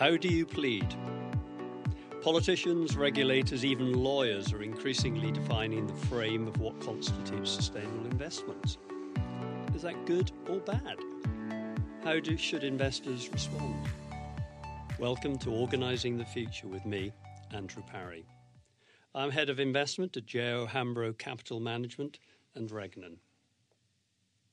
[0.00, 0.94] How do you plead?
[2.22, 8.78] Politicians, regulators, even lawyers are increasingly defining the frame of what constitutes sustainable investments.
[9.74, 10.96] Is that good or bad?
[12.02, 13.76] How do, should investors respond?
[14.98, 17.12] Welcome to Organising the Future with me,
[17.52, 18.24] Andrew Parry.
[19.14, 20.68] I'm Head of Investment at J.O.
[20.68, 22.18] Hambro Capital Management
[22.54, 23.18] and Regnan.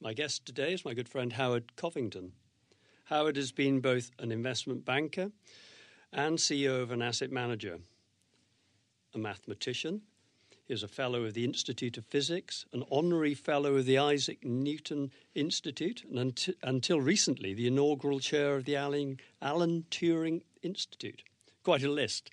[0.02, 2.34] My guest today is my good friend Howard Covington.
[3.10, 5.32] Howard has been both an investment banker
[6.12, 7.80] and CEO of an asset manager,
[9.14, 10.02] a mathematician.
[10.66, 14.44] He is a fellow of the Institute of Physics, an honorary fellow of the Isaac
[14.44, 21.24] Newton Institute, and until recently, the inaugural chair of the Alan, Alan Turing Institute.
[21.64, 22.30] Quite a list.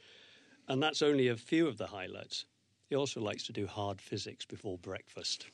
[0.66, 2.46] And that's only a few of the highlights.
[2.88, 5.46] He also likes to do hard physics before breakfast.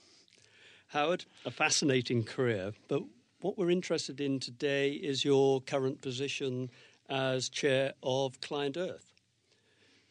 [0.89, 3.03] Howard, a fascinating career, but
[3.41, 6.71] what we're interested in today is your current position
[7.09, 9.15] as chair of Client Earth,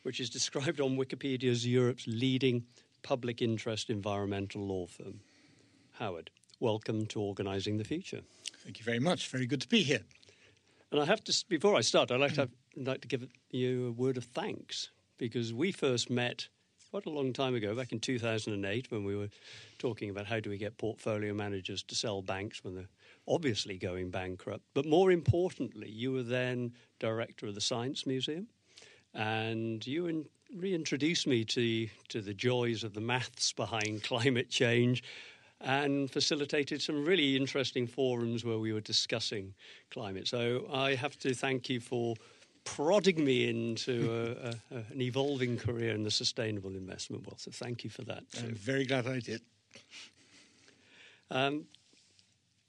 [0.03, 2.65] which is described on Wikipedia as Europe's leading
[3.03, 5.19] public interest environmental law firm.
[5.99, 8.21] Howard, welcome to Organising the Future.
[8.63, 9.27] Thank you very much.
[9.27, 10.01] Very good to be here.
[10.91, 13.89] And I have to, before I start, I'd like to, have, like to give you
[13.89, 16.47] a word of thanks because we first met
[16.89, 19.29] quite a long time ago, back in 2008, when we were
[19.77, 22.89] talking about how do we get portfolio managers to sell banks when they're
[23.27, 24.63] obviously going bankrupt.
[24.73, 28.47] But more importantly, you were then director of the Science Museum,
[29.13, 35.03] and you in, reintroduced me to, to the joys of the maths behind climate change
[35.61, 39.53] and facilitated some really interesting forums where we were discussing
[39.91, 40.27] climate.
[40.27, 42.15] So I have to thank you for
[42.75, 47.39] prodding me into a, a, an evolving career in the sustainable investment world.
[47.39, 48.23] So thank you for that.
[48.37, 49.41] I'm very glad I did.
[51.31, 51.65] Um,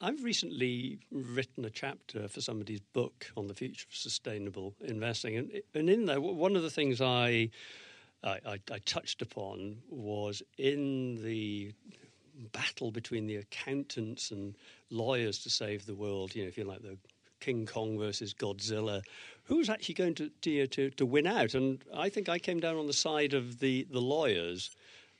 [0.00, 5.62] I've recently written a chapter for somebody's book on the future of sustainable investing, and,
[5.74, 7.50] and in there, one of the things I,
[8.24, 11.72] I, I touched upon was in the
[12.52, 14.56] battle between the accountants and
[14.90, 16.34] lawyers to save the world.
[16.34, 16.96] You know, if you like the
[17.40, 19.02] King Kong versus Godzilla,
[19.50, 21.54] who's actually going to, to to, to win out?
[21.54, 24.70] And I think I came down on the side of the the lawyers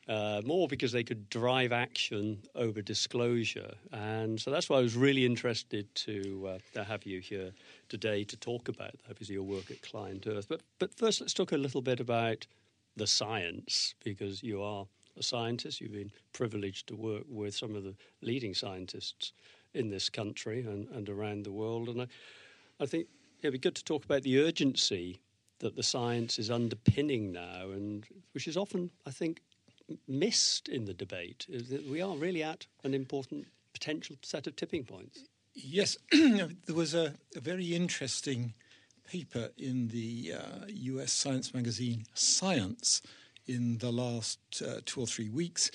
[0.08, 3.74] uh, more because they could drive action over disclosure.
[3.92, 7.52] And so that's why I was really interested to, uh, to have you here
[7.88, 10.48] today to talk about because your work at Client Earth.
[10.48, 12.46] But, but first, let's talk a little bit about
[12.96, 14.84] the science, because you are
[15.16, 15.80] a scientist.
[15.80, 19.32] You've been privileged to work with some of the leading scientists
[19.74, 21.88] in this country and, and around the world.
[21.88, 22.06] And I,
[22.80, 23.06] I think
[23.42, 25.20] it'd be good to talk about the urgency
[25.60, 29.42] that the science is underpinning now, and which is often, I think,
[30.06, 31.46] missed in the debate
[31.90, 35.24] we are really at an important potential set of tipping points.
[35.54, 38.54] Yes, there was a, a, very interesting
[39.08, 43.02] paper in the uh, US science magazine Science
[43.46, 45.70] in the last uh, two or three weeks,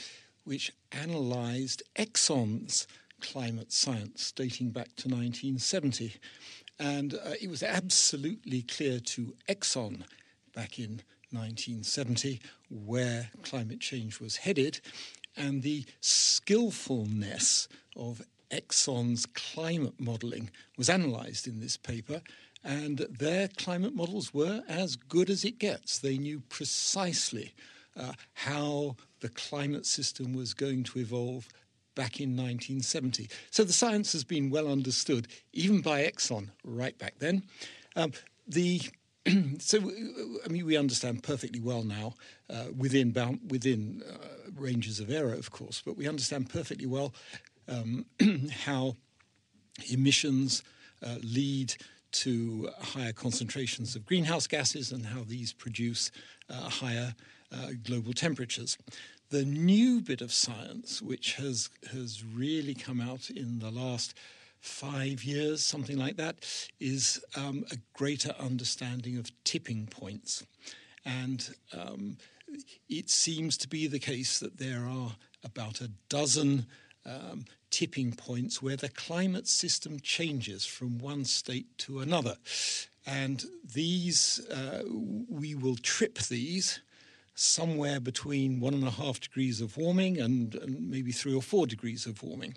[0.46, 2.88] which analyzed Exxon's
[3.20, 6.14] climate science dating back to 1970.
[6.80, 10.04] And uh, it was absolutely clear to Exxon
[10.54, 14.82] back in 1970 where climate change was headed
[15.38, 18.22] and the skillfulness of
[18.52, 22.22] Exxon's climate modelling was analysed in this paper,
[22.64, 26.00] and their climate models were as good as it gets.
[26.00, 27.54] They knew precisely
[27.98, 31.48] uh, how the climate system was going to evolve
[31.96, 33.30] back in 1970.
[33.52, 37.44] So the science has been well understood, even by Exxon, right back then.
[37.96, 38.12] Um,
[38.48, 38.82] the
[39.60, 39.80] so,
[40.46, 42.14] I mean, we understand perfectly well now
[42.50, 47.14] uh, within bound, within uh, ranges of error, of course, but we understand perfectly well
[47.68, 48.06] um,
[48.66, 48.96] how
[49.92, 50.64] emissions
[51.04, 51.76] uh, lead
[52.12, 56.12] to higher concentrations of greenhouse gases and how these produce
[56.50, 57.14] uh, higher
[57.52, 58.78] uh, global temperatures.
[59.30, 64.14] The new bit of science, which has has really come out in the last
[64.60, 66.36] five years, something like that,
[66.80, 70.46] is um, a greater understanding of tipping points.
[71.06, 72.18] And um,
[72.90, 76.66] it seems to be the case that there are about a dozen
[77.06, 82.38] um, tipping points where the climate system changes from one state to another.
[83.06, 84.84] And these, uh,
[85.30, 86.80] we will trip these
[87.36, 91.68] somewhere between one and a half degrees of warming and, and maybe three or four
[91.68, 92.56] degrees of warming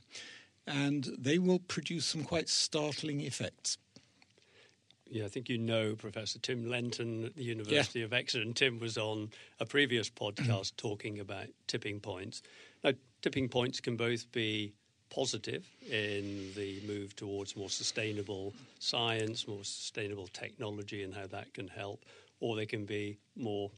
[0.69, 3.79] and they will produce some quite startling effects.
[5.11, 8.05] Yeah, I think you know Professor Tim Lenton at the University yeah.
[8.05, 12.43] of Exeter, and Tim was on a previous podcast talking about tipping points.
[12.85, 12.93] Now,
[13.23, 14.75] tipping points can both be
[15.09, 21.69] positive in the move towards more sustainable science, more sustainable technology, and how that can
[21.69, 22.05] help,
[22.41, 23.71] or they can be more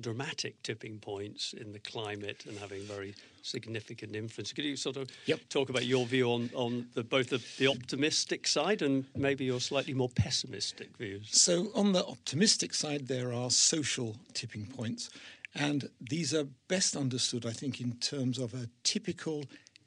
[0.00, 4.52] dramatic tipping points in the climate and having very significant influence.
[4.52, 5.40] Could you sort of yep.
[5.48, 9.60] talk about your view on, on the, both the, the, optimistic side and maybe your
[9.60, 11.28] slightly more pessimistic views?
[11.30, 15.10] So, on the optimistic side, there are social tipping points,
[15.54, 19.44] and these are best understood, I think, in terms of a typical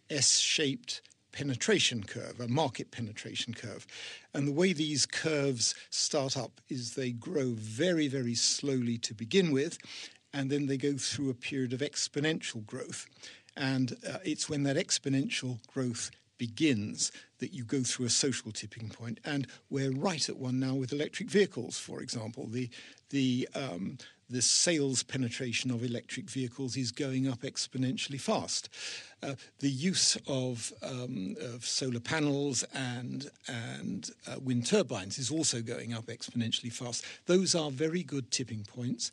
[0.09, 3.85] S shaped penetration curve, a market penetration curve.
[4.33, 9.51] And the way these curves start up is they grow very, very slowly to begin
[9.51, 9.77] with,
[10.33, 13.05] and then they go through a period of exponential growth.
[13.55, 18.89] And uh, it's when that exponential growth begins that you go through a social tipping
[18.89, 19.19] point.
[19.25, 22.47] And we're right at one now with electric vehicles, for example.
[22.47, 22.69] The,
[23.09, 23.97] the, um,
[24.29, 28.69] the sales penetration of electric vehicles is going up exponentially fast.
[29.21, 35.61] Uh, the use of, um, of, solar panels and, and uh, wind turbines is also
[35.61, 37.03] going up exponentially fast.
[37.25, 39.11] Those are very good tipping points.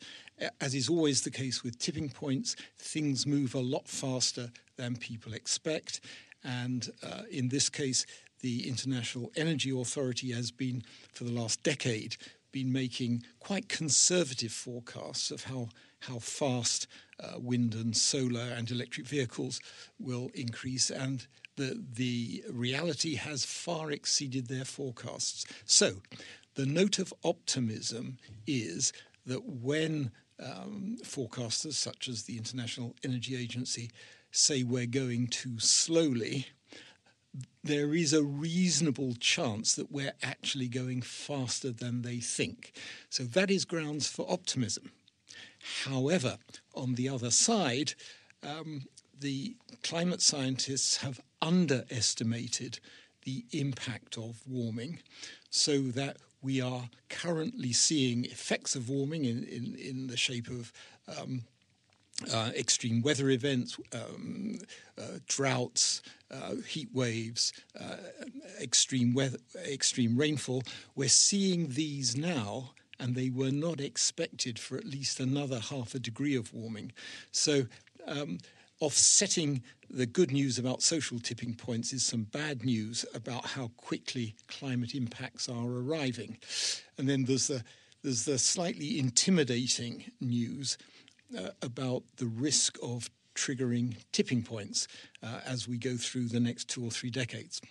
[0.61, 5.33] As is always the case with tipping points, things move a lot faster than people
[5.33, 5.99] expect.
[6.43, 8.05] And uh, in this case,
[8.41, 12.17] the International Energy Authority has been, for the last decade,
[12.57, 15.69] been making quite conservative forecasts of how,
[15.99, 16.87] how fast
[17.19, 19.61] uh, wind and solar and electric vehicles
[19.99, 25.45] will increase, and the, the reality has far exceeded their forecasts.
[25.65, 25.97] So,
[26.55, 28.17] the note of optimism
[28.47, 28.91] is
[29.27, 30.09] that when
[30.43, 33.91] um, forecasters such as the International Energy Agency
[34.31, 36.47] say we're going too slowly,
[37.63, 42.73] there is a reasonable chance that we're actually going faster than they think.
[43.09, 44.91] So that is grounds for optimism.
[45.85, 46.37] However,
[46.73, 47.93] on the other side,
[48.43, 48.83] um,
[49.19, 52.79] the climate scientists have underestimated
[53.23, 54.99] the impact of warming
[55.49, 60.71] so that we are currently seeing effects of warming in, in, in the shape of
[61.19, 61.41] um,
[62.33, 64.59] uh, extreme weather events, um,
[64.97, 67.97] uh, droughts, uh, heat waves, uh,
[68.61, 70.63] extreme weather, extreme rainfall.
[70.95, 75.99] We're seeing these now, and they were not expected for at least another half a
[75.99, 76.91] degree of warming.
[77.31, 77.67] So.
[78.07, 78.39] Um,
[78.79, 84.35] offsetting the good news about social tipping points is some bad news about how quickly
[84.47, 86.37] climate impacts are arriving.
[86.97, 87.63] And then there's the,
[88.03, 90.77] there's the slightly intimidating news
[91.35, 94.87] uh, about the risk of triggering tipping points
[95.23, 97.61] uh, as we go through the next two or three decades.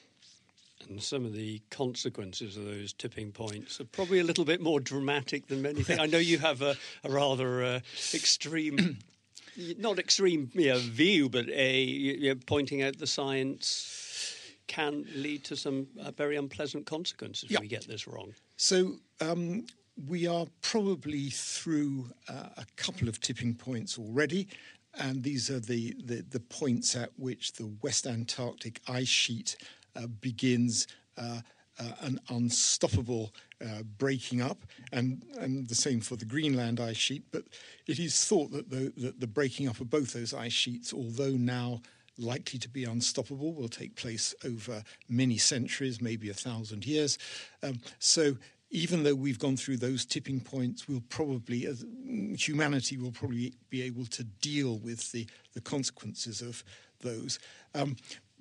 [0.88, 4.78] And some of the consequences of those tipping points are probably a little bit more
[4.78, 6.00] dramatic than many think.
[6.00, 7.80] I know you have a, a rather uh,
[8.14, 8.98] extreme,
[9.78, 14.32] not extreme know, view, but a you know, pointing out the science
[14.68, 18.34] can lead to some uh, very unpleasant consequences if we get this wrong.
[18.56, 19.66] So, um,
[20.04, 24.48] we are probably through uh, a couple of tipping points already,
[24.98, 29.56] and these are the, the, the points at which the West Antarctic ice sheet
[29.94, 31.40] uh, begins uh,
[31.78, 33.34] uh an unstoppable
[33.64, 34.58] uh, breaking up,
[34.92, 37.24] and, and the same for the Greenland ice sheet.
[37.30, 37.44] But
[37.86, 41.36] it is thought that the, that the breaking up of both those ice sheets, although
[41.36, 41.80] now
[42.18, 47.18] likely to be unstoppable, will take place over many centuries, maybe a thousand years.
[47.62, 48.36] Um, so
[48.70, 51.84] even though we've gone through those tipping points, we'll probably, as
[52.36, 56.64] humanity will probably be able to deal with the, the consequences of
[57.00, 57.38] those.
[57.74, 57.96] Um,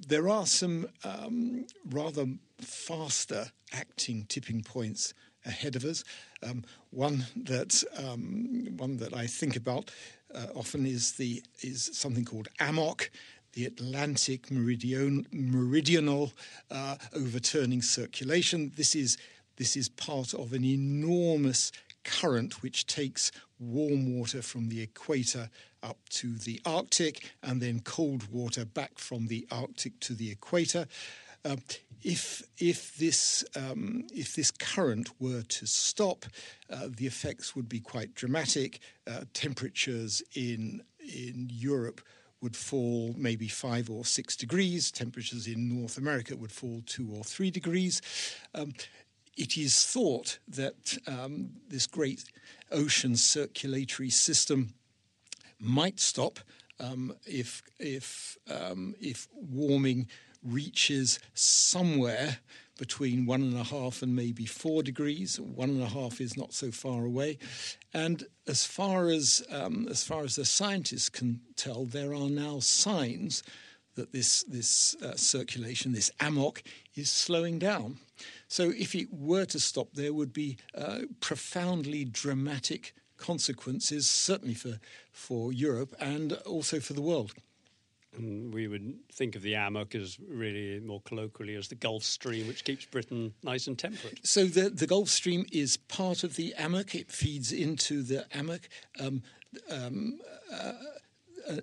[0.08, 2.26] there are some um, rather
[2.60, 5.14] faster acting tipping points
[5.46, 6.04] ahead of us.
[6.44, 9.92] Um, one that um, one that I think about
[10.34, 13.10] uh, often is the is something called AMOC,
[13.54, 16.34] the Atlantic Meridional
[16.72, 18.72] uh, Overturning Circulation.
[18.76, 19.18] This is
[19.58, 21.72] this is part of an enormous
[22.04, 25.50] current which takes warm water from the equator
[25.84, 30.88] up to the Arctic and then cold water back from the Arctic to the equator.
[31.44, 31.58] Uh,
[32.04, 36.26] if if this um, if this current were to stop,
[36.72, 38.80] uh, the effects would be quite dramatic.
[39.08, 42.02] Uh, temperatures in in Europe
[42.42, 44.92] would fall maybe five or six degrees.
[44.92, 48.02] Temperatures in North America would fall two or three degrees.
[48.54, 48.74] Um,
[49.38, 52.24] it is thought that um, this great
[52.72, 54.74] ocean circulatory system
[55.60, 56.40] might stop
[56.80, 60.08] um, if if um, if warming
[60.44, 62.40] reaches somewhere
[62.78, 65.40] between one and a half and maybe four degrees.
[65.40, 67.38] One and a half is not so far away,
[67.94, 72.60] and as far as um, as far as the scientists can tell, there are now
[72.60, 73.44] signs
[73.96, 76.62] that this this uh, circulation, this AMOC,
[76.96, 77.98] is slowing down.
[78.48, 84.80] So if it were to stop, there would be uh, profoundly dramatic consequences, certainly for
[85.12, 87.34] for Europe and also for the world.
[88.18, 92.48] And we would think of the AMOC as really more colloquially as the Gulf Stream,
[92.48, 94.26] which keeps Britain nice and temperate.
[94.26, 96.96] So the, the Gulf Stream is part of the AMOC.
[96.96, 98.62] It feeds into the AMOC.
[99.00, 99.22] Um,
[99.70, 100.20] um,
[100.52, 100.74] uh,
[101.50, 101.58] uh,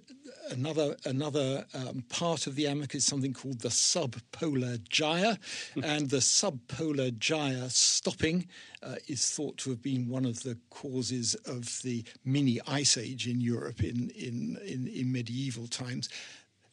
[0.52, 5.38] another another um, part of the AMOC is something called the subpolar gyre,
[5.82, 8.46] and the subpolar gyre stopping
[8.82, 13.26] uh, is thought to have been one of the causes of the mini ice age
[13.26, 16.08] in Europe in in, in, in medieval times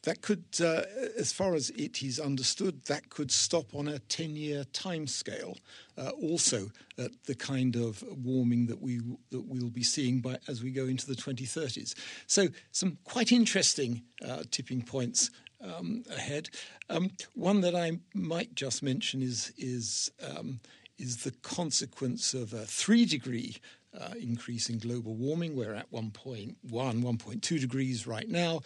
[0.02, 0.82] that could, uh,
[1.18, 5.58] as far as it is understood, that could stop on a 10 year timescale,
[5.98, 10.62] uh, also at the kind of warming that, we, that we'll be seeing by, as
[10.62, 11.94] we go into the 2030s.
[12.26, 15.30] So, some quite interesting uh, tipping points
[15.62, 16.48] um, ahead.
[16.88, 20.60] Um, one that I might just mention is, is, um,
[20.98, 23.56] is the consequence of a three degree
[23.98, 25.56] uh, increase in global warming.
[25.56, 28.60] We're at 1.1, 1.2 degrees right now.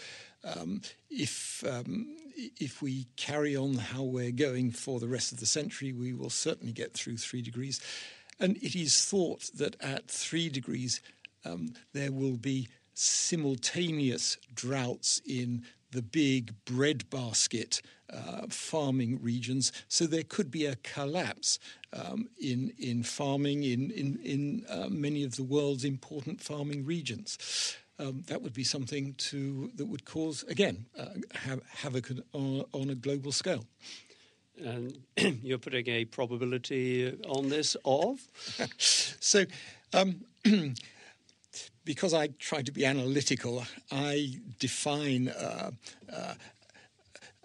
[0.45, 5.47] Um, if um, if we carry on how we're going for the rest of the
[5.47, 7.81] century, we will certainly get through three degrees.
[8.41, 11.01] And it is thought that at three degrees,
[11.45, 17.81] um, there will be simultaneous droughts in the big breadbasket
[18.13, 19.73] uh, farming regions.
[19.89, 21.59] So there could be a collapse
[21.93, 27.77] um, in in farming in in, in uh, many of the world's important farming regions
[27.99, 31.07] um, that would be something to that would cause again uh,
[31.69, 33.65] havoc on, on, a global scale.
[34.63, 34.99] And
[35.43, 38.21] you're putting a probability on this of
[38.79, 39.45] so.
[39.93, 40.25] Um,
[41.85, 45.71] because I try to be analytical, I define uh,
[46.13, 46.35] uh,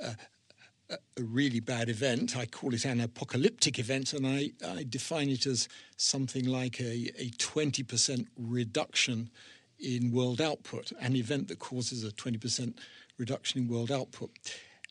[0.04, 0.14] uh,
[0.90, 2.36] a really bad event.
[2.36, 5.68] I call it an apocalyptic event, and I, I define it as
[5.98, 9.30] something like a, a 20% reduction
[9.80, 12.74] in world output, an event that causes a 20%
[13.18, 14.32] reduction in world output.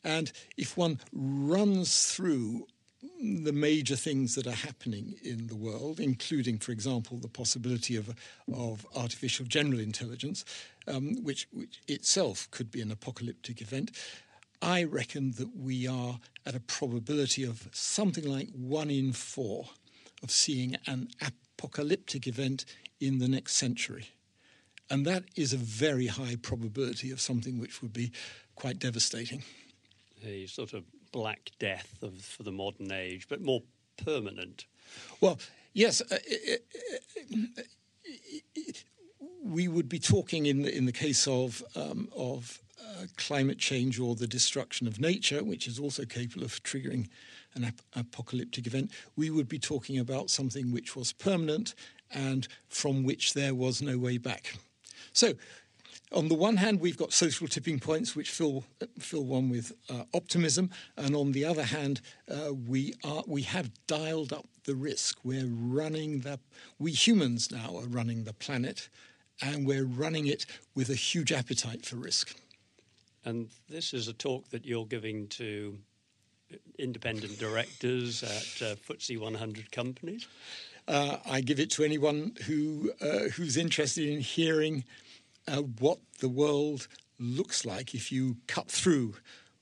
[0.03, 2.67] And if one runs through
[3.19, 8.15] the major things that are happening in the world, including, for example, the possibility of,
[8.53, 10.45] of artificial general intelligence,
[10.87, 13.91] um, which, which itself could be an apocalyptic event,
[14.61, 19.65] I reckon that we are at a probability of something like one in four
[20.23, 22.65] of seeing an apocalyptic event
[22.99, 24.09] in the next century.
[24.89, 28.11] And that is a very high probability of something which would be
[28.55, 29.43] quite devastating.
[30.25, 33.63] A sort of black death of, for the modern age, but more
[33.97, 34.65] permanent.
[35.21, 35.39] Well,
[35.73, 36.01] yes.
[36.01, 36.17] Uh,
[39.43, 43.99] we would be talking in the, in the case of um, of uh, climate change
[43.99, 47.07] or the destruction of nature, which is also capable of triggering
[47.55, 48.91] an ap- apocalyptic event.
[49.15, 51.75] We would be talking about something which was permanent
[52.11, 54.55] and from which there was no way back.
[55.13, 55.33] So,
[56.11, 58.63] on the one hand, we've got social tipping points which fill
[58.97, 63.71] fill one with uh, optimism, and on the other hand, uh, we are we have
[63.85, 65.19] dialed up the risk.
[65.23, 66.39] We're running the
[66.79, 68.89] we humans now are running the planet,
[69.41, 72.35] and we're running it with a huge appetite for risk.
[73.23, 75.77] And this is a talk that you're giving to
[76.79, 80.27] independent directors at uh, FTSE 100 companies.
[80.87, 84.85] Uh, I give it to anyone who uh, who's interested in hearing
[85.49, 86.87] uh, what the world
[87.19, 89.15] looks like if you cut through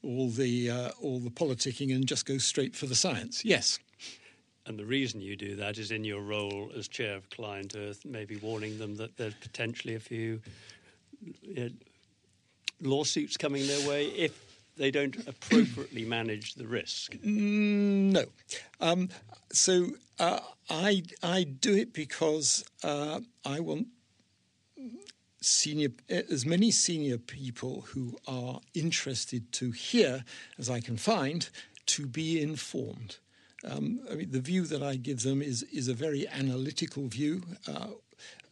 [0.04, 3.44] all the uh, all the politicking and just go straight for the science.
[3.44, 3.80] Yes.
[4.66, 8.04] And the reason you do that is in your role as chair of Client Earth,
[8.04, 10.42] maybe warning them that there's potentially a few
[11.58, 11.70] uh,
[12.82, 17.14] lawsuits coming their way if they don't appropriately manage the risk?
[17.14, 18.26] Mm, no.
[18.82, 19.10] Um,
[19.52, 19.88] so
[20.20, 20.40] uh,
[20.70, 23.88] I I do it because uh, I want
[25.48, 30.24] senior as many senior people who are interested to hear
[30.58, 31.50] as I can find
[31.88, 33.18] to be informed.
[33.64, 37.44] Um, I mean, the view that I give them is is a very analytical view.
[37.68, 37.88] Uh,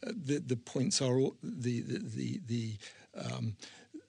[0.02, 2.76] the the points are all, the the the the,
[3.14, 3.56] um,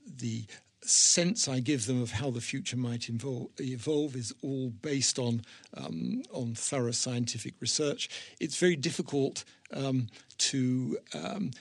[0.05, 0.45] the
[0.81, 5.41] sense I give them of how the future might evolve, evolve is all based on
[5.75, 8.09] um, on thorough scientific research.
[8.39, 11.51] It's very difficult um, to um,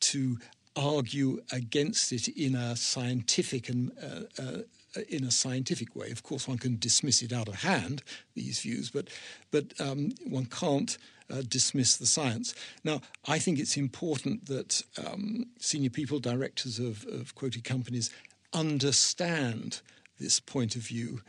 [0.00, 0.38] to
[0.76, 4.62] argue against it in a scientific and uh, uh,
[5.08, 6.10] in a scientific way.
[6.10, 8.02] Of course, one can dismiss it out of hand
[8.34, 9.08] these views, but
[9.50, 10.96] but um, one can't.
[11.32, 12.56] Uh, dismiss the science.
[12.82, 18.10] Now, I think it's important that um, senior people, directors of, of quoted companies,
[18.52, 19.80] understand
[20.18, 21.22] this point of view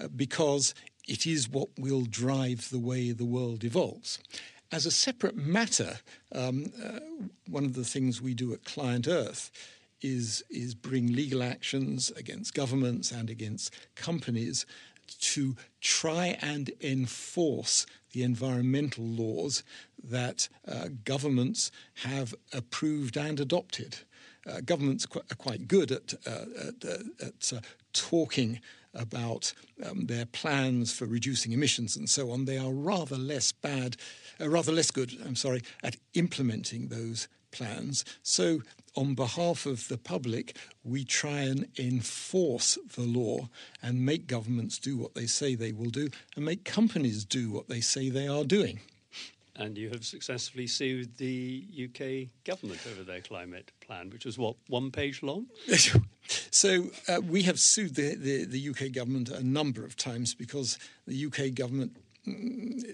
[0.00, 0.74] uh, because
[1.06, 4.18] it is what will drive the way the world evolves.
[4.74, 6.00] As a separate matter,
[6.32, 6.98] um, uh,
[7.48, 9.52] one of the things we do at Client Earth
[10.02, 14.66] is, is bring legal actions against governments and against companies
[15.20, 19.62] to try and enforce the environmental laws
[20.02, 21.70] that uh, governments
[22.02, 23.98] have approved and adopted.
[24.44, 27.60] Uh, governments are quite good at, uh, at, uh, at uh,
[27.92, 28.58] talking
[28.94, 29.52] about
[29.84, 32.44] um, their plans for reducing emissions and so on.
[32.44, 33.96] They are rather less bad,
[34.40, 38.04] uh, rather less good, I'm sorry, at implementing those plans.
[38.22, 38.62] So
[38.96, 43.48] on behalf of the public, we try and enforce the law
[43.82, 47.68] and make governments do what they say they will do and make companies do what
[47.68, 48.80] they say they are doing.
[49.56, 54.56] And you have successfully sued the UK government over their climate plan, which was what,
[54.66, 55.46] one page long?
[56.50, 60.76] so uh, we have sued the, the, the, UK government a number of times because
[61.06, 61.96] the UK government,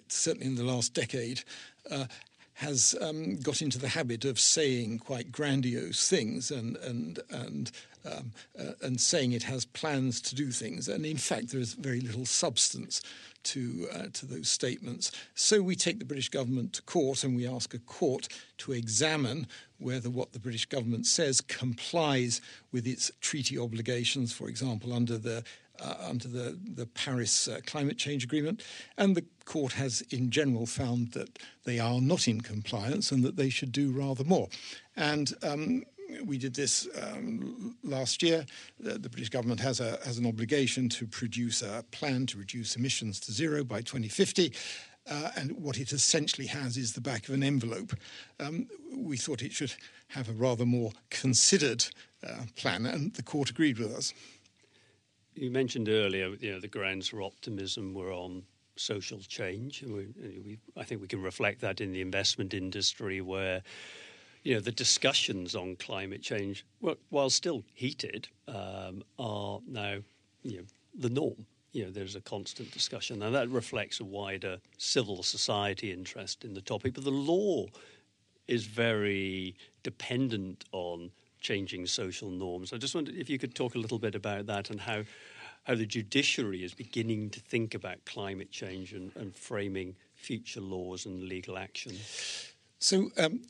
[0.08, 1.42] certainly in the last decade,
[1.90, 2.06] uh,
[2.54, 7.72] has um, got into the habit of saying quite grandiose things and and and
[8.04, 11.74] um, uh, and saying it has plans to do things, and in fact there is
[11.74, 13.02] very little substance
[13.42, 15.10] to uh, to those statements.
[15.34, 19.46] So we take the British government to court, and we ask a court to examine
[19.78, 22.40] whether what the British government says complies
[22.72, 25.44] with its treaty obligations, for example, under the
[25.80, 28.62] uh, under the, the Paris uh, Climate Change Agreement.
[28.98, 33.36] And the court has, in general, found that they are not in compliance and that
[33.36, 34.48] they should do rather more.
[34.96, 35.84] And um,
[36.24, 38.44] we did this um, last year.
[38.78, 42.76] The, the, British government has, a, has an obligation to produce a plan to reduce
[42.76, 44.52] emissions to zero by 2050.
[45.08, 47.94] Uh, and what it essentially has is the back of an envelope.
[48.38, 49.74] Um, we thought it should
[50.08, 51.84] have a rather more considered
[52.26, 54.12] uh, plan, and the court agreed with us.
[55.34, 58.42] You mentioned earlier, you know, the grounds for optimism were on
[58.76, 59.82] social change.
[59.82, 63.62] We, we, I think we can reflect that in the investment industry, where
[64.42, 66.64] you know the discussions on climate change,
[67.10, 69.98] while still heated, um, are now
[70.42, 70.64] you know
[70.98, 71.46] the norm.
[71.72, 76.54] You know, there's a constant discussion, and that reflects a wider civil society interest in
[76.54, 76.94] the topic.
[76.94, 77.66] But the law
[78.48, 79.54] is very
[79.84, 82.72] dependent on changing social norms.
[82.72, 85.02] I just wondered if you could talk a little bit about that and how
[85.64, 91.06] how the judiciary is beginning to think about climate change and, and framing future laws
[91.06, 91.96] and legal action.
[92.78, 93.42] So, um,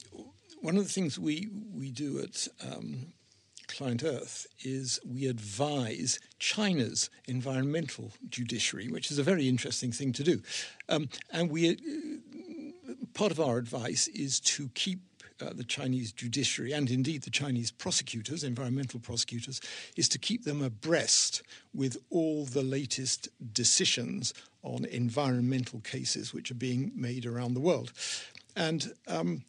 [0.60, 3.12] one of the things we we do at um,
[3.68, 10.22] Client Earth is we advise China's environmental judiciary, which is a very interesting thing to
[10.22, 10.42] do,
[10.88, 11.70] um, and we.
[11.70, 11.74] Uh,
[13.12, 15.00] part of our advice is to keep
[15.42, 19.60] uh, the Chinese judiciary and indeed the Chinese prosecutors, environmental prosecutors,
[19.96, 21.42] is to keep them abreast
[21.74, 27.92] with all the latest decisions on environmental cases which are being made around the world.
[28.56, 29.44] And um,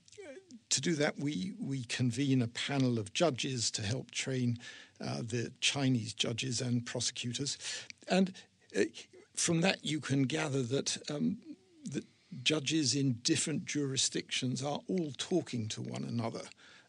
[0.69, 4.58] to do that, we, we convene a panel of judges to help train
[4.99, 7.58] uh, the Chinese judges and prosecutors.
[8.08, 8.34] And
[8.77, 8.84] uh,
[9.36, 11.39] from that, you can gather that, um,
[11.86, 12.06] that
[12.43, 16.41] judges in different jurisdictions are all talking to one another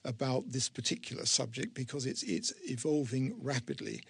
[0.05, 4.02] about this particular subject because it's it's evolving rapidly.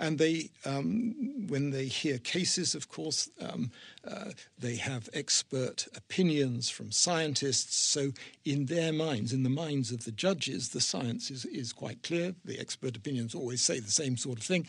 [0.00, 3.72] And they, um, when they hear cases, of course, um,
[4.06, 7.74] uh, they have expert opinions from scientists.
[7.74, 8.12] So,
[8.44, 12.36] in their minds, in the minds of the judges, the science is, is quite clear.
[12.44, 14.68] The expert opinions always say the same sort of thing.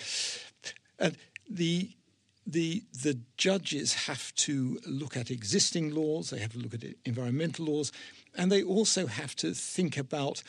[0.98, 1.16] And
[1.48, 1.92] the
[2.52, 7.66] the the judges have to look at existing laws, they have to look at environmental
[7.66, 7.92] laws,
[8.36, 10.44] and they also have to think about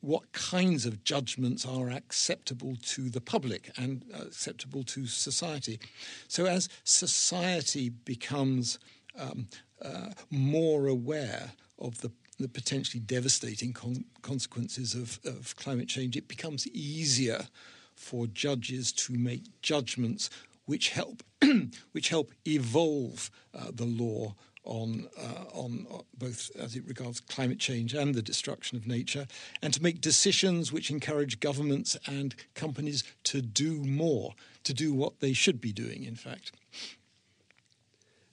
[0.00, 5.80] what kinds of judgments are acceptable to the public and acceptable to society.
[6.28, 8.78] So as society becomes
[9.18, 9.48] um,
[9.80, 16.26] uh, more aware of the the potentially devastating con- consequences of, of climate change, it
[16.26, 17.46] becomes easier
[17.94, 20.30] for judges to make judgments
[20.66, 21.22] which help
[21.92, 27.58] which help evolve uh, the law on uh, on uh, both as it regards climate
[27.58, 29.26] change and the destruction of nature,
[29.62, 35.20] and to make decisions which encourage governments and companies to do more, to do what
[35.20, 36.04] they should be doing.
[36.04, 36.52] In fact.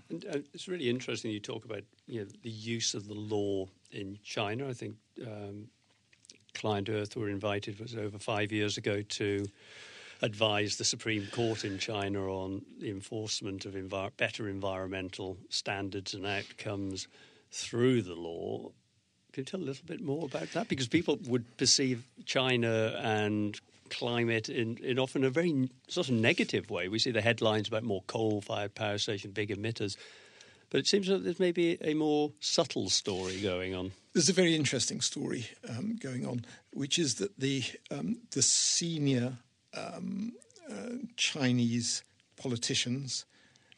[0.10, 3.68] And, uh, it's really interesting you talk about you know, the use of the law
[3.92, 4.68] in China.
[4.68, 5.68] I think um,
[6.54, 9.46] Client Earth were invited was over five years ago to
[10.22, 13.76] advised the Supreme Court in China on the enforcement of
[14.18, 17.08] better environmental standards and outcomes
[17.52, 18.72] through the law.
[19.34, 20.68] Can you tell a little bit more about that?
[20.68, 26.70] Because people would perceive China and climate in, in often a very sort of negative
[26.70, 26.88] way.
[26.88, 29.96] We see the headlines about more coal fired power station, big emitters.
[30.70, 33.92] But it seems that there's maybe a more subtle story going on.
[34.14, 39.38] There's a very interesting story um, going on, which is that the um, the senior
[39.76, 40.34] um,
[40.70, 42.04] uh, Chinese
[42.38, 43.26] politicians,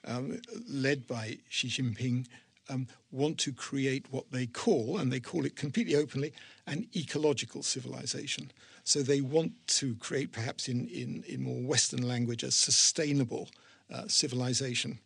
[0.06, 2.28] um, led by Xi Jinping,
[2.70, 6.34] um, want to create what they call, and they call it completely openly,
[6.66, 8.52] an ecological civilization.
[8.84, 13.50] So they want to create, perhaps in, in, in more Western language, a sustainable
[13.94, 15.00] uh, civilization.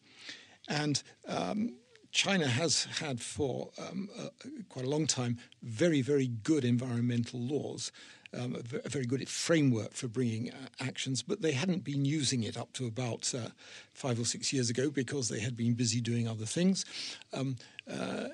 [0.68, 1.74] And um,
[2.12, 4.30] China has had for um, uh,
[4.70, 7.92] quite a long time very, very good environmental laws,
[8.34, 12.58] um, a, very good framework for bringing uh, actions, but they hadn't been using it
[12.58, 13.50] up to about uh,
[13.94, 16.86] five or six years ago because they had been busy doing other things.
[17.34, 17.58] Um,
[17.90, 18.26] uh,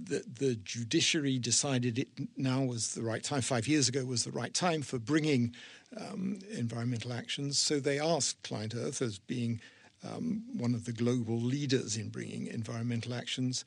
[0.00, 4.30] the, the judiciary decided it now was the right time, five years ago was the
[4.32, 5.54] right time for bringing
[5.96, 7.58] um, environmental actions.
[7.58, 9.60] So they asked Client Earth, as being
[10.04, 13.64] um, one of the global leaders in bringing environmental actions,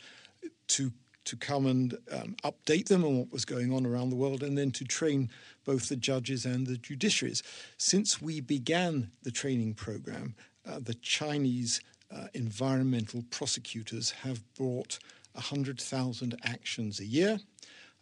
[0.68, 0.92] to
[1.26, 4.58] to come and um, update them on what was going on around the world, and
[4.58, 5.30] then to train
[5.66, 7.42] both the judges and the judiciaries.
[7.78, 10.36] Since we began the training program,
[10.68, 11.82] uh, the Chinese
[12.16, 15.00] uh, environmental prosecutors have brought
[15.34, 17.40] 100,000 actions a year.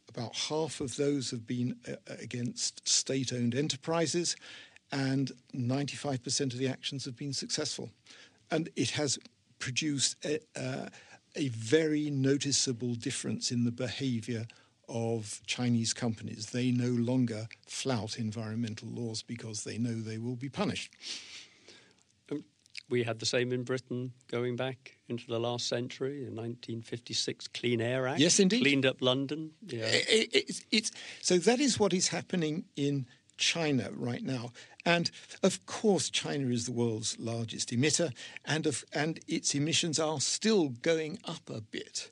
[0.10, 4.36] About half of those have been uh, against state owned enterprises,
[4.92, 7.90] and 95% of the actions have been successful.
[8.52, 9.18] And it has
[9.58, 10.90] produced a, uh,
[11.36, 14.46] a very noticeable difference in the behavior
[14.90, 16.48] of Chinese companies.
[16.48, 20.92] They no longer flout environmental laws because they know they will be punished
[22.32, 22.44] um,
[22.90, 27.82] we had the same in Britain going back into the last century, the 1956 Clean
[27.82, 28.20] Air Act.
[28.20, 28.62] Yes, indeed.
[28.62, 29.52] Cleaned up London.
[29.66, 29.86] Yeah.
[29.86, 30.92] It, it, it's,
[31.22, 33.08] so that is what is happening in
[33.44, 34.52] China right now.
[34.86, 38.14] And of course, China is the world's largest emitter,
[38.46, 42.12] and, of, and its emissions are still going up a bit.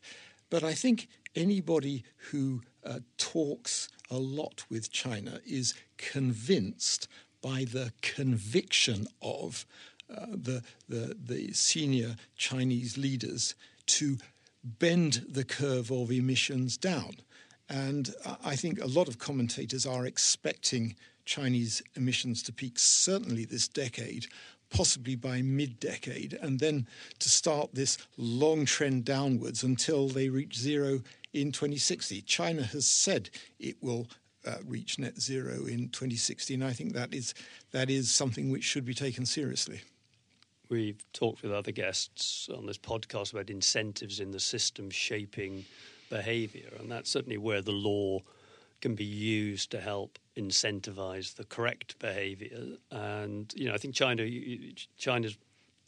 [0.49, 7.07] But I think anybody who uh, talks a lot with China is convinced
[7.41, 9.65] by the conviction of
[10.09, 14.17] uh, the, the, the senior Chinese leaders to
[14.63, 17.15] bend the curve of emissions down.
[17.69, 18.13] And
[18.43, 24.27] I think a lot of commentators are expecting Chinese emissions to peak certainly this decade,
[24.69, 26.87] possibly by mid decade, and then
[27.19, 31.01] to start this long trend downwards until they reach zero
[31.33, 32.21] in 2060.
[32.21, 33.29] China has said
[33.59, 34.07] it will
[34.45, 37.33] uh, reach net zero in 2060, and I think that is,
[37.71, 39.81] that is something which should be taken seriously.
[40.69, 45.65] We've talked with other guests on this podcast about incentives in the system shaping
[46.09, 48.21] behaviour, and that's certainly where the law
[48.81, 52.77] can be used to help incentivize the correct behaviour.
[52.89, 54.27] And you know, I think China,
[54.97, 55.37] China's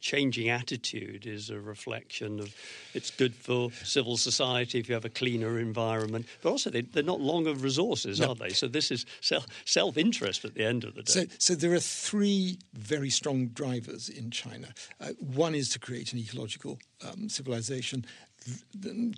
[0.03, 2.53] changing attitude is a reflection of
[2.93, 6.25] it's good for civil society if you have a cleaner environment.
[6.41, 8.29] But also, they, are not long of resources, no.
[8.29, 8.49] are they?
[8.49, 11.11] So this is self interest at the end of the day.
[11.11, 14.67] So, so there are three very strong drivers in China.
[14.99, 18.05] Uh, one is to create an ecological um, civilization.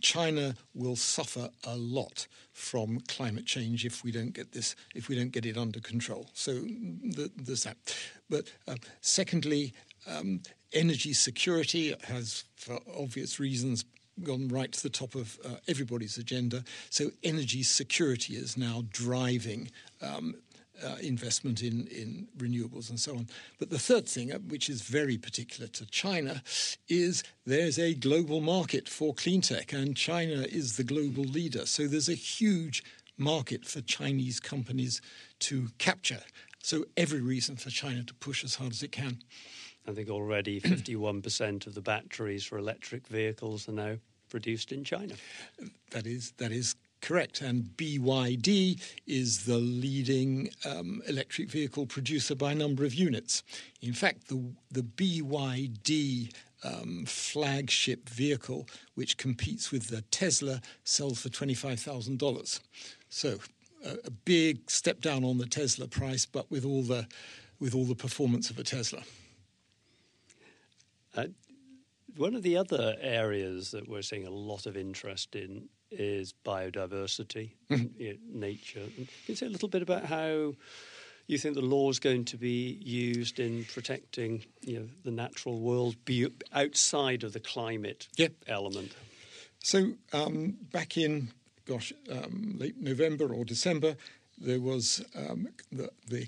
[0.02, 5.16] China will suffer a lot from climate change if we don't get this, if we
[5.16, 6.30] don't get it under control.
[6.34, 7.78] So the, there's that.
[8.30, 9.74] But uh, secondly,
[10.08, 10.42] um,
[10.74, 13.86] energy security has, for obvious reasons,
[14.24, 16.64] gone right to the top of uh, everybody's agenda.
[16.90, 20.36] So energy security is now driving um,
[20.84, 23.28] uh, investment in, in renewables and so on.
[23.60, 26.42] But the third thing, uh, which is very particular to China,
[26.88, 31.66] is there's a global market for clean tech, and China is the global leader.
[31.66, 32.84] So there's a huge
[33.18, 35.02] market for Chinese companies
[35.40, 36.22] to capture.
[36.62, 39.20] So every reason for China to push as hard as it can.
[39.88, 43.98] I think already 51% of the batteries for electric vehicles are now
[44.30, 45.14] produced in China.
[45.92, 47.42] That is that is correct.
[47.42, 53.44] And BYD is the leading um, electric vehicle producer by number of units.
[53.82, 61.30] In fact, the the BYD um, flagship vehicle, which competes with the Tesla, sells for
[61.30, 62.60] twenty five thousand dollars.
[63.10, 63.38] So
[63.86, 67.08] a, a big step down on the Tesla price, but with all the
[67.60, 69.04] with all the performance of a Tesla.
[71.16, 71.28] Uh,
[72.18, 77.52] one of the other areas that we're seeing a lot of interest in is biodiversity,
[77.70, 78.40] mm-hmm.
[78.40, 78.88] nature.
[78.96, 80.54] Can you say a little bit about how
[81.28, 85.60] you think the law is going to be used in protecting you know, the natural
[85.60, 85.96] world
[86.54, 88.34] outside of the climate yep.
[88.48, 88.96] element?
[89.64, 91.32] So, um, back in
[91.66, 93.96] gosh, um, late November or December,
[94.38, 96.28] there was um, the, the,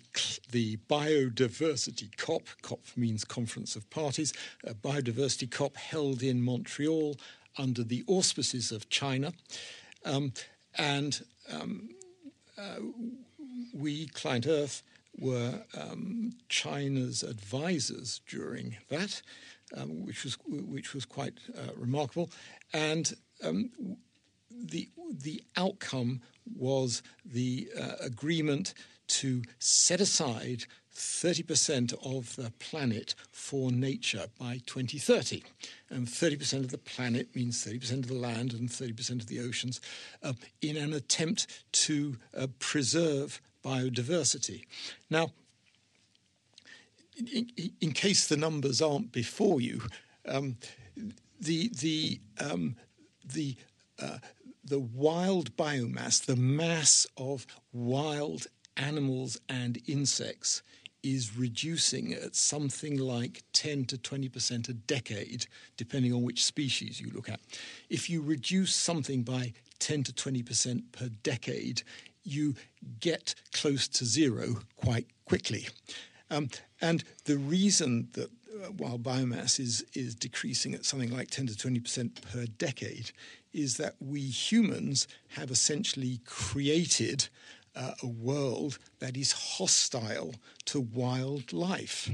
[0.52, 2.44] the biodiversity COP.
[2.62, 4.34] COP means Conference of Parties.
[4.64, 7.18] A biodiversity COP held in Montreal
[7.58, 9.34] under the auspices of China,
[10.06, 10.34] um,
[10.76, 11.90] and um,
[12.58, 12.78] uh,
[13.74, 14.84] we, Client Earth,
[15.20, 19.22] were um, China's advisors during that,
[19.76, 22.30] um, which was which was quite uh, remarkable,
[22.74, 23.72] and um,
[24.52, 26.22] the the outcome
[26.56, 28.74] was the uh, agreement
[29.08, 30.66] to set aside
[30.98, 35.44] 30% of the planet for nature by 2030.
[35.90, 39.80] And 30% of the planet means 30% of the land and 30% of the oceans
[40.24, 44.66] uh, in an attempt to uh, preserve biodiversity.
[45.10, 45.32] Now,
[47.18, 49.82] in, in, case the numbers aren't before you,
[50.28, 50.58] um,
[51.40, 52.76] the the um,
[53.26, 53.56] the
[54.00, 54.20] uh,
[54.64, 60.62] the wild biomass, the mass of wild animals and insects,
[61.04, 65.46] is reducing at something like 10 to 20% a decade,
[65.78, 67.40] depending on which species you look at.
[67.90, 71.84] If you reduce something by 10 to 20% per decade,
[72.24, 72.56] you
[73.00, 75.68] get close to zero quite quickly.
[76.30, 76.50] Um,
[76.82, 81.54] and the reason that uh, while biomass is, is decreasing at something like 10 to
[81.54, 83.12] 20% per decade
[83.54, 87.30] is that we humans have essentially created
[87.78, 90.34] uh, a world that is hostile
[90.66, 92.10] to wildlife.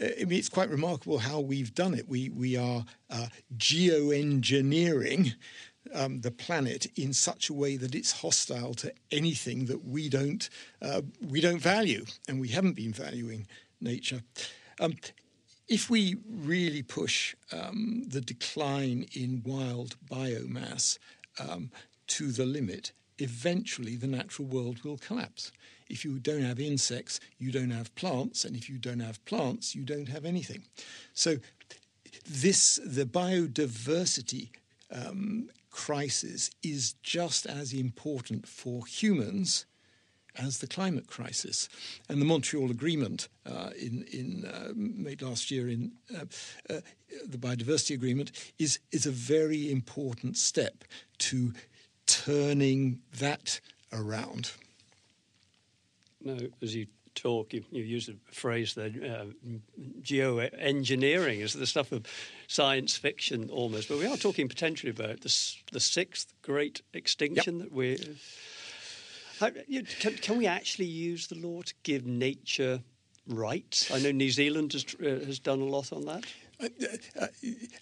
[0.00, 2.08] Uh, I mean, it's quite remarkable how we've done it.
[2.08, 5.34] We, we are uh, geoengineering
[5.94, 10.48] um, the planet in such a way that it's hostile to anything that we don't
[10.82, 13.46] uh, we don't value, and we haven't been valuing
[13.80, 14.22] nature.
[14.80, 14.94] Um,
[15.68, 20.98] if we really push um, the decline in wild biomass
[21.40, 21.70] um,
[22.08, 25.52] to the limit, eventually the natural world will collapse.
[25.88, 29.74] If you don't have insects, you don't have plants, and if you don't have plants,
[29.74, 30.64] you don't have anything.
[31.14, 31.36] So,
[32.28, 34.50] this the biodiversity
[34.90, 39.66] um, crisis is just as important for humans
[40.38, 41.68] as the climate crisis.
[42.08, 46.24] And the Montreal Agreement uh, in, in uh, made last year in uh,
[46.70, 46.80] uh,
[47.26, 50.84] the biodiversity agreement is, is a very important step
[51.18, 51.52] to
[52.06, 53.60] turning that
[53.92, 54.52] around.
[56.22, 59.24] Now, as you talk, you, you use a phrase there, uh,
[60.02, 62.06] geoengineering is the stuff of
[62.46, 67.64] science fiction almost, but we are talking potentially about the, the sixth great extinction yep.
[67.64, 67.96] that we're
[69.40, 72.80] how, you can, can, we actually use the law to give nature
[73.26, 73.90] rights?
[73.90, 76.24] I know New Zealand has, uh, has done a lot on that.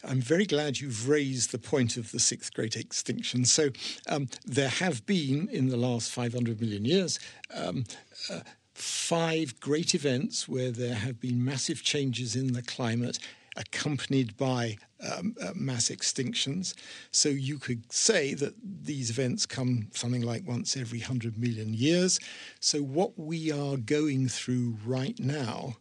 [0.05, 3.45] I'm very glad you've raised the point of the sixth great extinction.
[3.45, 3.71] So,
[4.09, 7.19] um, there have been, in the last 500 million years,
[7.55, 7.85] um,
[8.31, 8.41] uh,
[8.75, 13.19] five great events where there have been massive changes in the climate
[13.57, 14.77] accompanied by
[15.13, 16.75] um, uh, mass extinctions.
[17.13, 22.19] So you could say that these events come something like once every 100 million years.
[22.61, 25.77] So what we are going through right now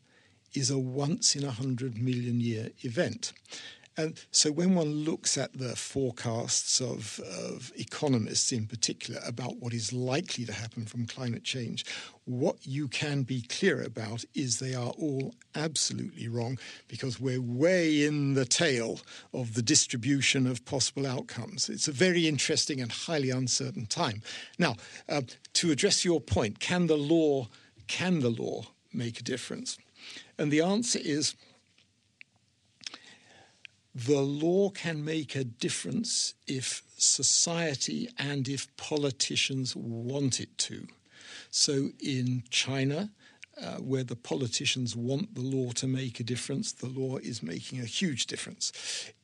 [0.54, 3.34] is a once in a 100 million year event.
[3.96, 9.72] And so when one looks at the forecasts of, of, economists in particular about what
[9.72, 11.86] is likely to happen from climate change,
[12.26, 18.04] what you can be clear about is they are all absolutely wrong because we're way
[18.04, 19.00] in the tail
[19.32, 21.70] of the distribution of possible outcomes.
[21.70, 24.24] It's a very interesting and highly uncertain time.
[24.58, 24.76] Now,
[25.08, 25.22] uh,
[25.54, 27.48] to address your point, can the law
[27.88, 28.64] can the law
[28.94, 29.78] make a difference?
[30.38, 31.36] And the answer is
[33.94, 40.88] the law can make a difference if society and if politicians want it to.
[41.52, 43.12] So in China,
[43.62, 47.80] uh, where the politicians want the law to make a difference, the law is making
[47.80, 48.72] a huge difference.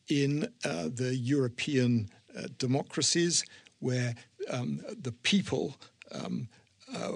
[0.08, 3.44] In uh, the European uh, democracies,
[3.80, 4.14] where
[4.50, 5.78] um, the people
[6.12, 6.48] um,
[6.94, 7.14] uh,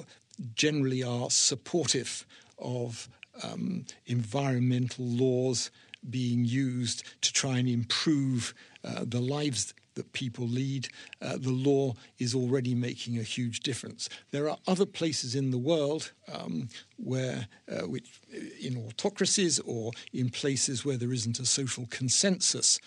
[0.56, 2.26] generally are supportive
[2.58, 3.10] of
[3.44, 5.72] um, environmental laws
[6.10, 8.54] being used to try and improve
[8.84, 10.88] uh, the lives that people lead,
[11.22, 14.10] uh, the law is already making a huge difference.
[14.32, 18.20] There are other places in the world um, where, uh, which,
[18.60, 22.80] in autocracies or in places where there isn't a social consensus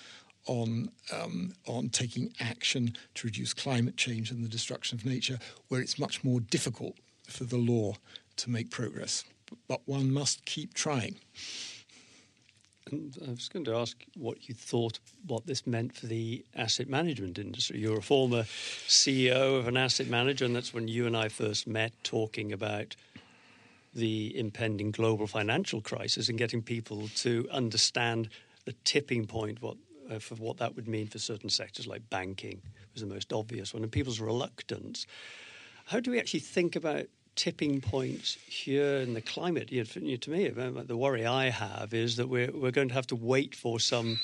[0.47, 5.38] on um, on taking action to reduce climate change and the destruction of nature,
[5.69, 6.95] where it's much more difficult
[7.29, 7.95] for the law
[8.37, 9.25] to make progress.
[9.69, 11.17] But one must keep trying.
[12.91, 16.89] And I was going to ask what you thought what this meant for the asset
[16.89, 17.81] management industry.
[17.81, 18.45] You're a former
[18.87, 22.95] CEO of an asset manager, and that's when you and I first met talking about
[23.93, 28.29] the impending global financial crisis and getting people to understand
[28.67, 29.77] the tipping point what,
[30.11, 32.61] uh, for what that would mean for certain sectors like banking
[32.93, 35.07] was the most obvious one, and people's reluctance.
[35.87, 39.70] How do we actually think about tipping points here in the climate.
[39.70, 43.07] You know, to me, the worry I have is that we're, we're going to have
[43.09, 44.18] to wait for some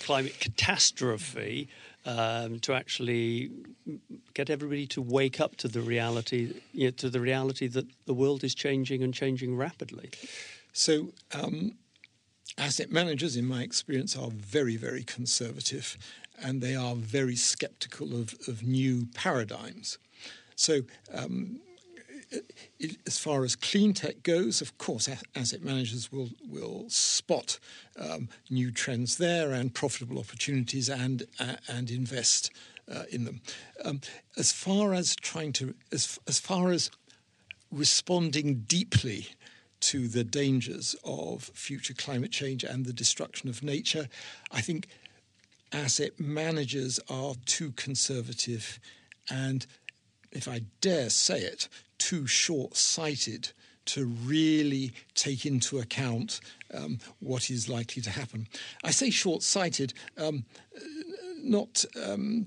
[0.00, 1.68] climate catastrophe
[2.06, 3.50] um, to actually
[4.34, 8.14] get everybody to wake up to the reality, you know, to the reality that the
[8.14, 10.10] world is changing and changing rapidly.
[10.72, 11.08] So.
[11.32, 11.72] Um,
[12.58, 15.98] asset managers, in my experience, are very, very conservative
[16.42, 19.98] and they are very skeptical of, of new paradigms.
[20.56, 20.80] So,
[21.12, 21.60] um,
[23.06, 27.58] as far as clean tech goes, of course, asset managers will will spot
[27.98, 32.50] um, new trends there and profitable opportunities and uh, and invest
[32.92, 33.40] uh, in them.
[33.84, 34.00] Um,
[34.36, 36.90] as far as trying to as as far as
[37.70, 39.28] responding deeply
[39.78, 44.08] to the dangers of future climate change and the destruction of nature,
[44.50, 44.88] I think
[45.72, 48.80] asset managers are too conservative
[49.30, 49.66] and
[50.32, 53.50] if I dare say it, too short sighted
[53.86, 56.40] to really take into account
[56.74, 58.48] um, what is likely to happen.
[58.84, 60.44] I say short sighted, um,
[61.42, 61.84] not.
[62.02, 62.46] Um,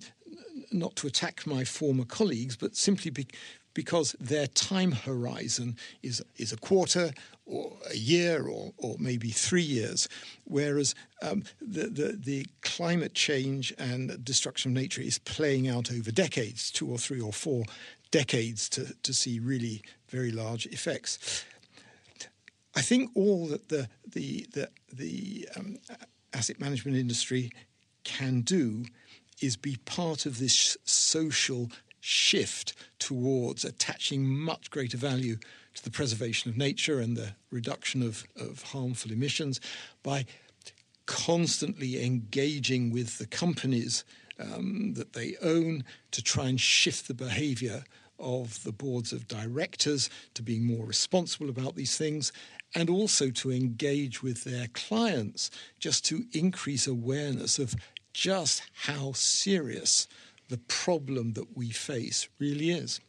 [0.72, 3.28] not to attack my former colleagues, but simply be,
[3.74, 7.12] because their time horizon is is a quarter
[7.46, 10.08] or a year or, or maybe three years,
[10.44, 16.12] whereas um, the, the, the climate change and destruction of nature is playing out over
[16.12, 17.64] decades, two or three or four
[18.12, 21.44] decades to, to see really very large effects.
[22.76, 25.78] I think all that the the the, the um,
[26.34, 27.52] asset management industry
[28.04, 28.86] can do
[29.42, 31.70] is be part of this social
[32.00, 35.38] shift towards attaching much greater value
[35.76, 39.60] to the preservation of nature and the reduction of, of harmful emissions
[40.04, 40.26] by
[41.06, 44.04] constantly engaging with the companies
[44.40, 47.84] um, that they own to try and shift the behavior
[48.20, 52.32] of the boards of directors to being more responsible about these things
[52.76, 57.76] and also to engage with their clients just to increase awareness of
[58.14, 60.08] just how serious
[60.50, 63.00] the problem that we face really is.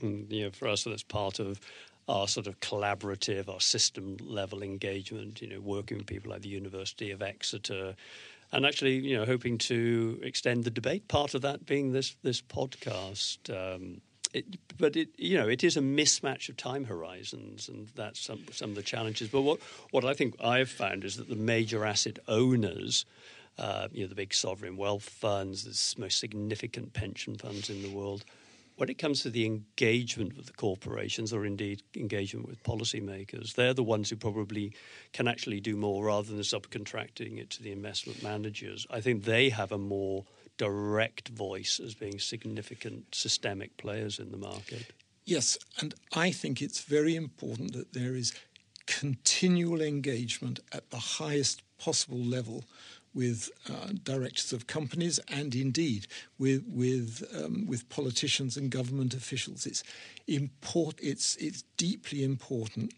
[0.00, 1.60] And, you know, for us, that's part of
[2.08, 6.48] our sort of collaborative, our system level engagement, you know, working with people like the
[6.48, 7.96] University of Exeter
[8.52, 11.08] and actually, you know, hoping to extend the debate.
[11.08, 13.50] Part of that being this this podcast.
[13.50, 14.00] Um,
[14.32, 14.44] it,
[14.78, 18.70] but it, you know, it is a mismatch of time horizons, and that's some some
[18.70, 19.28] of the challenges.
[19.28, 23.04] But what what I think I've found is that the major asset owners
[23.58, 27.90] uh, you know, the big sovereign wealth funds, the most significant pension funds in the
[27.90, 28.24] world.
[28.76, 33.74] When it comes to the engagement with the corporations or indeed engagement with policymakers, they're
[33.74, 34.72] the ones who probably
[35.12, 38.84] can actually do more rather than subcontracting it to the investment managers.
[38.90, 40.24] I think they have a more
[40.56, 44.92] direct voice as being significant systemic players in the market.
[45.24, 48.34] Yes, and I think it's very important that there is
[48.86, 52.64] continual engagement at the highest possible level
[53.14, 56.06] with uh, directors of companies and indeed
[56.38, 59.66] with with um, with politicians and government officials.
[59.66, 59.84] It's
[60.26, 60.96] import.
[61.00, 62.92] It's it's deeply important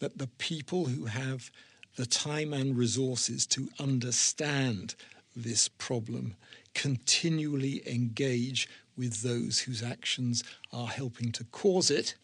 [0.00, 1.50] that the people who have
[1.96, 4.94] the time and resources to understand
[5.36, 6.34] this problem
[6.74, 12.14] continually engage with those whose actions are helping to cause it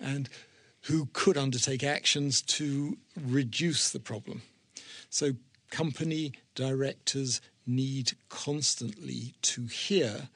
[0.00, 0.28] and
[0.82, 4.42] who could undertake actions to reduce the problem.
[5.10, 5.32] So
[5.70, 10.28] company directors need constantly to hear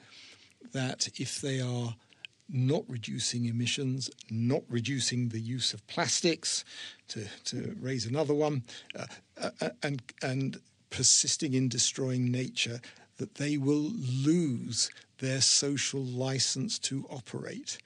[0.73, 1.95] that if they are
[2.49, 6.65] not reducing emissions, not reducing the use of plastics,
[7.07, 8.63] to, to raise another one,
[8.95, 9.05] uh,
[9.41, 12.81] uh, and, and persisting in destroying nature,
[13.17, 13.91] that they will
[14.23, 14.89] lose
[15.19, 17.77] their social license to operate.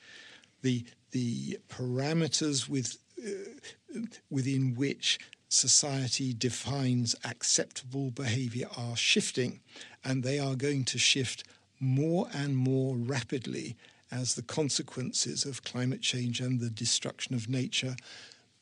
[0.61, 3.99] The, the parameters with, uh,
[4.31, 5.19] within which
[5.49, 9.59] society defines acceptable behavior are shifting,
[10.03, 11.43] and they are going to shift
[11.79, 13.75] more and more rapidly
[14.11, 17.95] as the consequences of climate change and the destruction of nature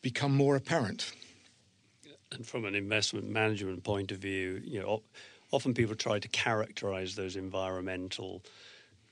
[0.01, 1.13] become more apparent.
[2.31, 5.03] And from an investment management point of view, you know,
[5.51, 8.41] often people try to characterize those environmental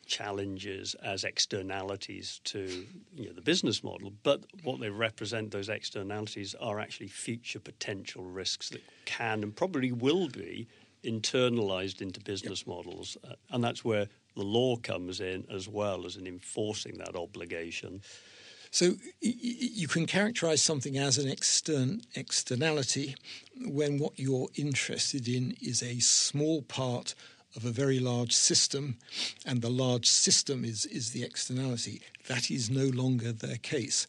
[0.06, 2.86] challenges as externalities to
[3.16, 8.24] you know, the business model, but what they represent, those externalities, are actually future potential
[8.24, 10.68] risks that can and probably will be
[11.04, 12.68] internalized into business yep.
[12.68, 13.18] models.
[13.24, 18.02] Uh, and that's where the law comes in as well as in enforcing that obligation.
[18.74, 23.16] So you can characterize something as an extern externality
[23.66, 27.14] when what you're interested in is a small part
[27.56, 28.97] of a very large system,
[29.45, 32.02] and the large system is, is the externality.
[32.28, 34.08] That is no longer the case.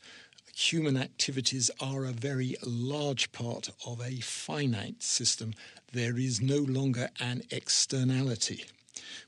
[0.55, 5.55] Human activities are a very large part of a finite system.
[5.93, 8.65] There is no longer an externality.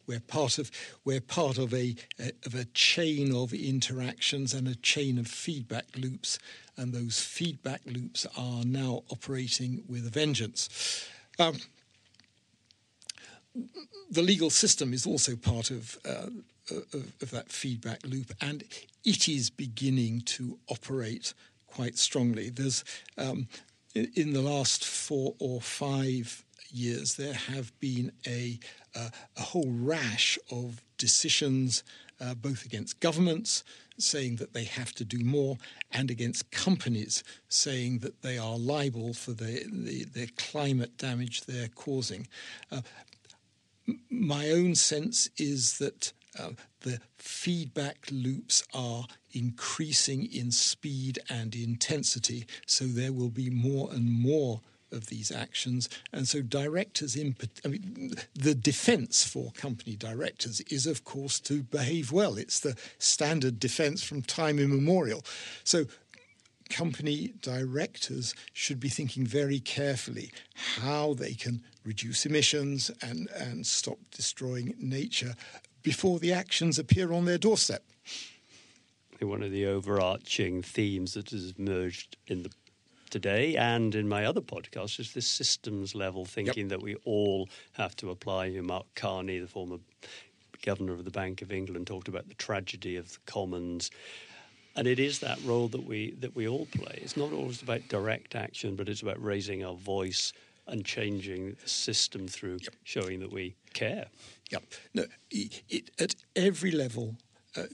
[0.07, 0.71] We're part of
[1.05, 5.87] we're part of a, a, of a chain of interactions and a chain of feedback
[5.97, 6.39] loops,
[6.77, 11.09] and those feedback loops are now operating with a vengeance.
[11.39, 11.59] Um,
[14.11, 16.31] the legal system is also part of, uh,
[16.71, 18.65] of, of that feedback loop, and
[19.05, 21.35] it is beginning to operate
[21.67, 22.51] quite strongly.
[22.51, 22.85] There's
[23.19, 23.49] um,
[23.95, 28.59] in the last four or five years, there have been a,
[28.95, 31.85] uh, a whole rash of decisions,
[32.21, 33.63] uh, both against governments
[33.97, 35.57] saying that they have to do more,
[35.93, 41.69] and against companies saying that they are liable for the, the, the climate damage they're
[41.69, 42.27] causing.
[42.73, 42.81] Uh,
[44.11, 52.47] my own sense is that uh, the feedback loops are increasing in speed and intensity,
[52.67, 54.61] so there will be more and more
[54.95, 55.89] of these actions.
[56.13, 61.63] And so, directors, in I mean, the defense for company directors is, of course, to
[61.63, 62.37] behave well.
[62.37, 65.25] It's the standard defense from time immemorial.
[65.65, 65.87] So,
[66.71, 73.99] company directors should be thinking very carefully how they can reduce emissions and, and stop
[74.11, 75.35] destroying nature
[75.83, 77.85] before the actions appear on their doorstep.
[79.21, 82.51] One of the overarching themes that has emerged in the
[83.15, 86.71] today and in my other podcast is this systems level thinking yep.
[86.71, 88.51] that we all have to apply.
[88.51, 89.77] Mark Carney, the former
[90.65, 93.93] governor of the Bank of England, talked about the tragedy of the commons
[94.77, 96.99] and it is that role that we that we all play.
[97.03, 100.33] It's not always about direct action, but it's about raising our voice
[100.67, 102.75] and changing the system through yep.
[102.85, 104.07] showing that we care.
[104.51, 104.63] Yep.
[104.95, 107.17] No, it, it, at every level,
[107.57, 107.65] uh,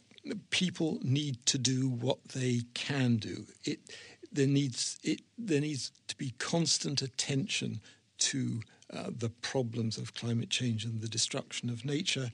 [0.51, 3.46] people need to do what they can do.
[3.64, 3.80] It
[4.32, 7.80] there needs it there needs to be constant attention
[8.18, 8.61] to
[8.92, 12.30] uh, the problems of climate change and the destruction of nature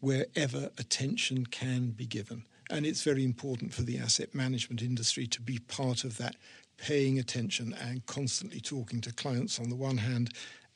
[0.00, 2.44] wherever attention can be given.
[2.74, 6.34] And it's very important for the asset management industry to be part of that,
[6.76, 10.30] paying attention and constantly talking to clients on the one hand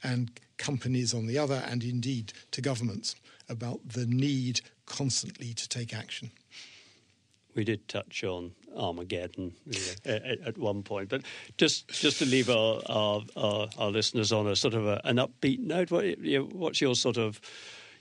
[0.04, 3.16] and companies on the other, and indeed to governments
[3.48, 6.30] about the need constantly to take action.
[7.56, 9.52] We did touch on Armageddon
[10.06, 11.22] uh, at, at, one point, but
[11.56, 15.16] just just to leave our our, our, our listeners on a sort of a, an
[15.16, 16.04] upbeat note, what,
[16.52, 17.40] what's your sort of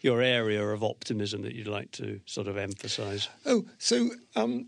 [0.01, 3.29] your area of optimism that you'd like to sort of emphasise?
[3.45, 4.67] Oh, so um,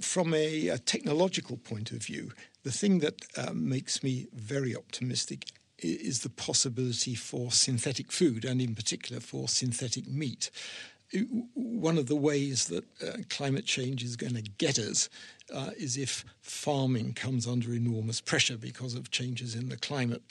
[0.00, 2.32] from a, a, technological point of view,
[2.64, 5.46] the thing that uh, makes me very optimistic
[5.78, 10.50] is the possibility for synthetic food, and in particular for synthetic meat.
[11.54, 15.08] One of the ways that uh, climate change is going to get us
[15.54, 20.22] uh, is if farming comes under enormous pressure because of changes in the climate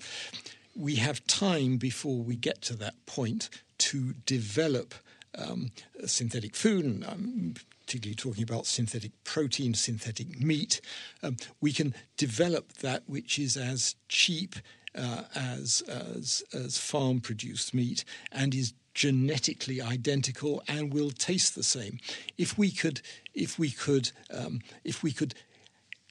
[0.76, 4.94] we have time before we get to that point to develop
[5.38, 5.72] um,
[6.06, 7.56] synthetic food, and I'm
[7.86, 10.82] particularly talking about synthetic protein, synthetic meat.
[11.22, 14.56] Um, we can develop that which is as cheap
[14.98, 21.64] uh, as, as, as farm produced meat and is genetically identical and will taste the
[21.64, 22.00] same.
[22.38, 23.02] If we could,
[23.34, 25.36] if we could, um, if we could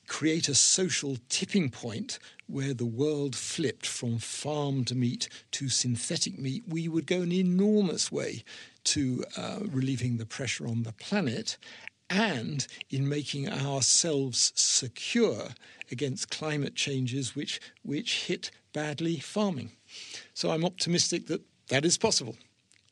[0.07, 6.65] create a social tipping point where the world flipped from farmed meat to synthetic meat,
[6.69, 8.45] we would go an enormous way
[8.85, 11.57] to uh, relieving the pressure on the planet
[12.11, 15.49] and in making ourselves secure
[15.91, 19.73] against climate changes which, which hit badly farming.
[20.35, 22.37] So I'm optimistic that that is possible.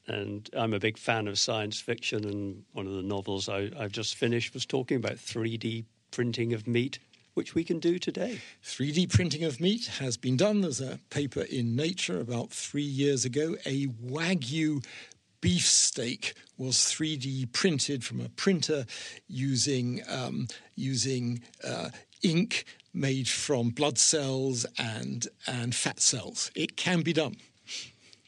[0.08, 3.92] And I'm a big fan of science fiction, and one of the novels I, have
[3.92, 7.00] just finished was talking about 3D printing of meat
[7.34, 8.40] which we can do today.
[8.62, 10.60] 3D printing of meat has been done.
[10.60, 13.56] There's a paper in Nature about three years ago.
[13.64, 14.84] A Wagyu
[15.40, 18.86] beefsteak was 3D printed from a printer
[19.28, 20.46] using um,
[20.76, 21.88] using uh,
[22.22, 26.50] ink made from blood cells and and fat cells.
[26.54, 27.36] It can be done.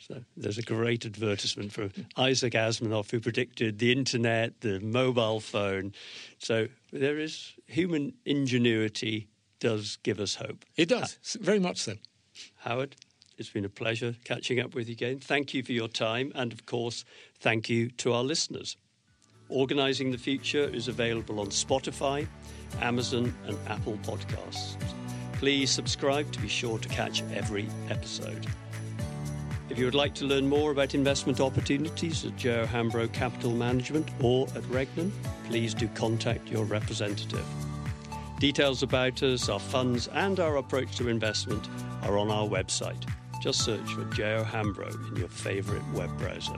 [0.07, 1.89] So there's a great advertisement for
[2.19, 5.95] Isaac Asimov, who predicted the internet, the mobile phone.
[6.39, 9.29] So there is human ingenuity
[9.61, 10.67] does give us hope.
[10.77, 11.95] It does, very much so.
[12.57, 12.97] Howard,
[13.39, 15.21] it's been a pleasure catching up with you again.
[15.21, 17.07] Thank you for your time, and of course,
[17.41, 18.77] thank you to our listeners.
[19.49, 22.27] Organising the Future is available on Spotify,
[22.83, 24.77] Amazon, and Apple Podcasts.
[25.35, 28.47] Please subscribe to be sure to catch every episode.
[29.71, 32.67] If you would like to learn more about investment opportunities at J.O.
[32.67, 35.11] Hambro Capital Management or at Regnan,
[35.49, 37.45] please do contact your representative.
[38.39, 41.67] Details about us, our funds, and our approach to investment
[42.03, 43.09] are on our website.
[43.43, 44.45] Just search for J.O.
[44.45, 46.57] Hambro in your favourite web browser.